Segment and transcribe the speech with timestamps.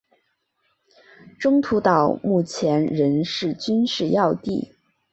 [1.37, 4.73] 中途岛目前仍是军事要地。